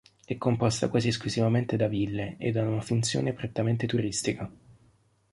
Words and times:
È 0.25 0.35
composta 0.35 0.89
quasi 0.89 1.09
esclusivamente 1.09 1.77
da 1.77 1.87
ville 1.87 2.35
ed 2.39 2.57
ha 2.57 2.63
una 2.67 2.81
funzione 2.81 3.33
prettamente 3.33 3.85
turistica. 3.85 4.51